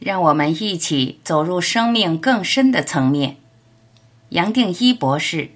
[0.00, 3.36] 让我们一起走入生命更深的层面。
[4.30, 5.50] 杨定一博士。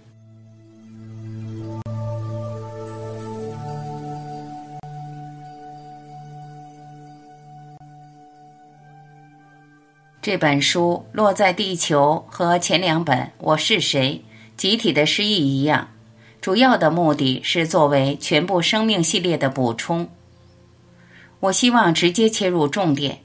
[10.21, 14.23] 这本书落在地球和前两本《我是谁》
[14.61, 15.89] 集体的诗意一样，
[16.43, 20.09] 主要的目的是作为全部生命系列的补充。
[21.41, 23.24] 我希望直接切入重点。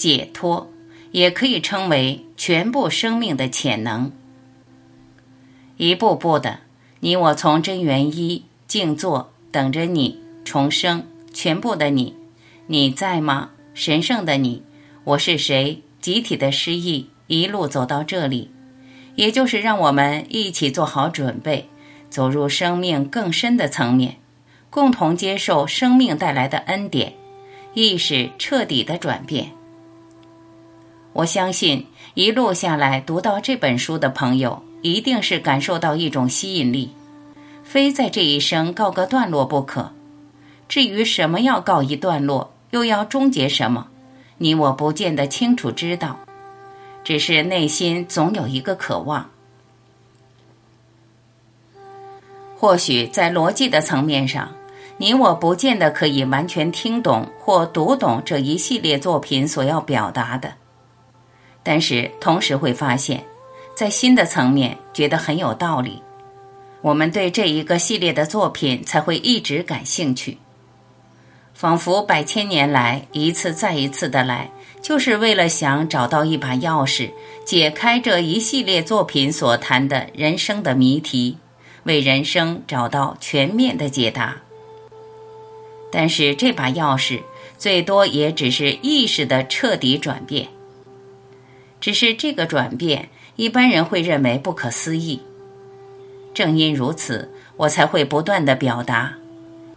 [0.00, 0.70] 解脱，
[1.10, 4.10] 也可以称为全部生命的潜能。
[5.76, 6.60] 一步步的，
[7.00, 11.04] 你我从真元一静坐，等着你重生。
[11.34, 12.16] 全部的你，
[12.66, 13.50] 你在吗？
[13.74, 14.62] 神圣的你，
[15.04, 15.82] 我是谁？
[16.00, 18.50] 集体的失忆，一路走到这里，
[19.16, 21.68] 也就是让我们一起做好准备，
[22.08, 24.16] 走入生命更深的层面，
[24.70, 27.12] 共同接受生命带来的恩典，
[27.74, 29.52] 意识彻底的转变。
[31.12, 36.92] 我相信一路下来读到这本书的朋友，一定是感受到一种吸引力，
[37.64, 39.92] 非在这一生告个段落不可。
[40.68, 43.88] 至于什么要告一段落，又要终结什么，
[44.38, 46.16] 你我不见得清楚知道，
[47.02, 49.28] 只是内心总有一个渴望。
[52.56, 54.48] 或许在逻辑的层面上，
[54.98, 60.59] 你我不见得可以完全听懂或读懂这一系列作品所要表达的。
[61.62, 63.22] 但是同时会发现，
[63.74, 66.02] 在新的层面觉得很有道理，
[66.82, 70.38] 我们对这一个系列的作品才会一直感兴趣。
[71.54, 77.10] 仿佛百千年来一次再一次的来，就是为了想找到一把钥匙，
[77.44, 81.36] 解开这一系列作品所谈的人生的谜题，
[81.82, 84.36] 为人生找到全面的解答。
[85.92, 87.20] 但是这把钥匙
[87.58, 90.48] 最多也只是意识的彻底转变。
[91.80, 95.20] 只是这个转变，一般人会认为不可思议。
[96.34, 99.14] 正因如此，我才会不断的表达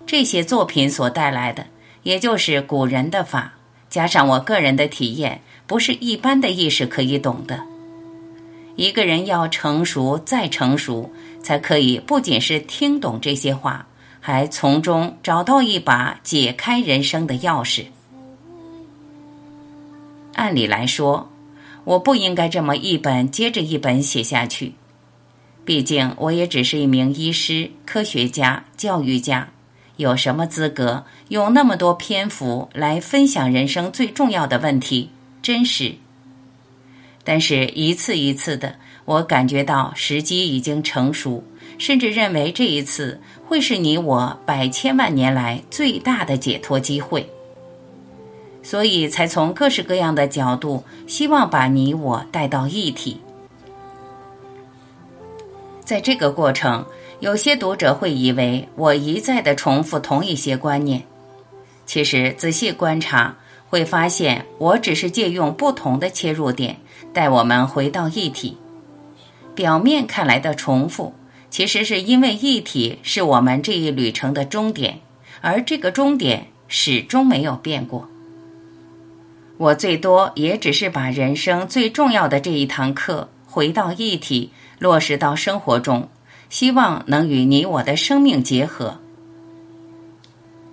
[0.06, 1.66] 这些作品所带来的，
[2.04, 3.54] 也就是古人的法，
[3.90, 7.60] 加上我个人的体验，不是一般的意识可以懂的。
[8.76, 11.10] 一个人要成熟再成熟，
[11.42, 13.88] 才可以不仅是听懂这些话，
[14.20, 17.86] 还从中找到一把解开人生的钥匙。
[20.34, 21.30] 按理来说。
[21.86, 24.74] 我不应该这么一本接着一本写下去，
[25.66, 29.50] 毕竟我也只是一名医师、科学家、教育家，
[29.98, 35.10] 有什么资格用那么多篇幅来分享人生最重要的问题？
[35.42, 35.96] 真实。
[37.26, 41.44] 但是一次一次的，我感觉到时机已经成熟，
[41.78, 47.30] 甚至认为这一次会是你我百千万年来最大的解脱机会。
[48.64, 53.20] 所以才从各式各样的角度，希望把你我带到一体。
[55.84, 56.86] 在这个过程，
[57.20, 61.04] 有些读者会以为我一再的重复同一些观念，
[61.86, 63.36] 其实仔细观察
[63.70, 66.78] 会发现，我只是借用不同的切入点，
[67.12, 68.58] 带我们回到一体。
[69.54, 71.14] 表面看来的重复，
[71.50, 75.02] 其实是因为一体是我们这一旅程的终点，
[75.42, 78.08] 而这个终点始终没有变过。
[79.58, 84.50] 我最多也只是把人生最重要的这一堂课回到一体，
[84.80, 86.10] 落实到生活中，
[86.50, 89.00] 希望能与你我的生命结合。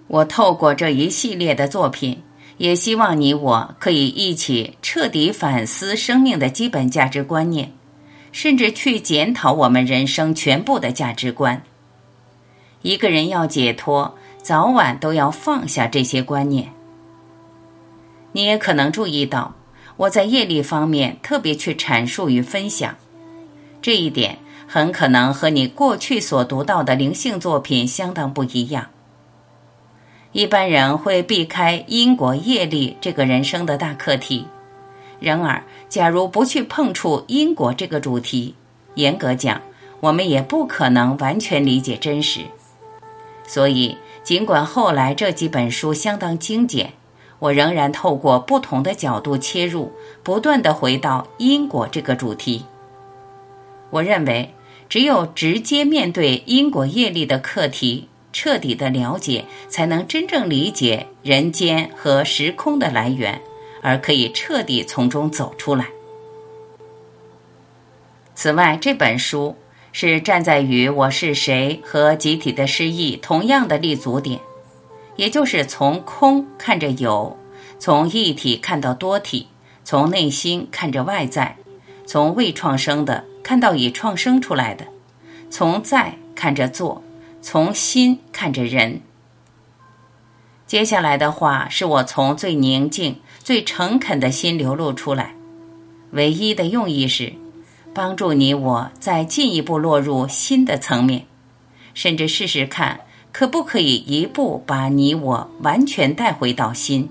[0.06, 2.22] 我透过这一系列的作品，
[2.56, 7.70] 也希望你我可以一起彻底反思生命的基本价值观念，
[8.32, 11.62] 甚至去检讨我们人生全部的价值观。
[12.82, 16.72] 一个人要解脱，早晚都要放下这些观念。
[18.32, 19.54] 你也可能注意到，
[19.96, 22.96] 我在业力方面特别去阐述与分享，
[23.82, 28.86] 这一点很可能和你过去所读到的灵性作品相当不一样。
[30.32, 34.46] 一般人会避开因果业力这个人生的大课题，
[35.18, 38.54] 然而，假如不去碰触因果这个主题，
[38.94, 39.60] 严格讲，
[39.98, 42.42] 我们也不可能完全理解真实。
[43.44, 46.92] 所以，尽管后来这几本书相当精简。
[47.40, 49.92] 我仍然透过不同的角度切入，
[50.22, 52.64] 不断的回到因果这个主题。
[53.90, 54.54] 我认为，
[54.88, 63.40] 只有直接面对因果业力的课题，彻底的了解，才能真正理解人间和时空的来源，
[63.82, 65.88] 而可以彻底从中走出来。
[68.34, 69.56] 此外，这本书
[69.92, 74.40] 是站在与我是谁和集体的失意同样的立足点。
[75.20, 77.36] 也就是从空看着有，
[77.78, 79.48] 从一体看到多体，
[79.84, 81.58] 从内心看着外在，
[82.06, 84.86] 从未创生的看到已创生出来的，
[85.50, 87.02] 从在看着做，
[87.42, 89.02] 从心看着人。
[90.66, 95.34] 接下来的话是我从最宁静、最诚恳的心流露出来，
[96.12, 97.34] 唯一的用意是
[97.92, 101.26] 帮助你我再进一步落入新的层面，
[101.92, 103.00] 甚至试试看
[103.32, 107.08] 可不可以一步把你我完全带回到心。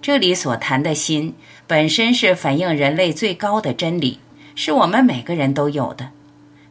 [0.00, 1.34] 这里所谈的心
[1.66, 4.20] 本身是反映人类最高的真理，
[4.54, 6.10] 是我们每个人都有的，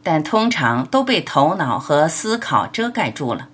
[0.02, 3.48] 但通常都被头脑和思考遮盖住了。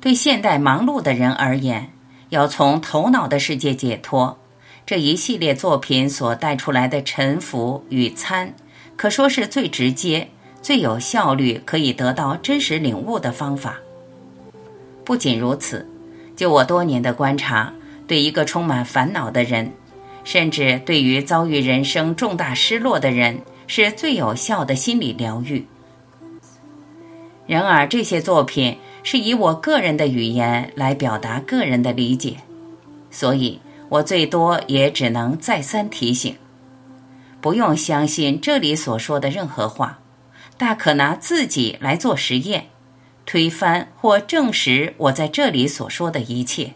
[0.00, 1.90] 对现代忙碌的人而言，
[2.28, 4.38] 要从头脑的世界解脱，
[4.84, 8.54] 这一系列作品所带出来的沉浮与参，
[8.96, 10.28] 可说是最直接、
[10.60, 13.78] 最有效率可以得到真实领悟的方法。
[15.04, 15.86] 不仅如此，
[16.36, 17.72] 就我多年的观察，
[18.06, 19.72] 对一个充满烦恼的人，
[20.24, 25.66] 甚至对于遭遇人生重大失落的人，是最有效的心理疗愈。
[27.46, 28.76] 然而，这些作品。
[29.04, 32.36] 是以我个人的语言来表达个人的理解，
[33.10, 33.58] 所以
[33.88, 36.36] 我最多也只能再三提醒：
[37.40, 39.98] 不用相信这里所说的任何话，
[40.58, 42.66] 大可拿自己来做实验，
[43.24, 46.74] 推翻或证实我在这里所说的一切。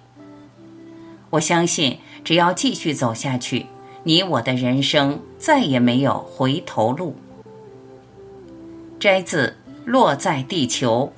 [1.30, 3.66] 我相信，只要继续走下去，
[4.04, 7.16] 你我的人生再也没有回头路。
[9.00, 9.48] 摘自
[9.84, 11.12] 《落在地球》。